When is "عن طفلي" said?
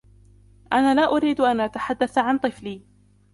2.17-2.81